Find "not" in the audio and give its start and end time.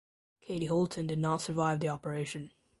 1.19-1.43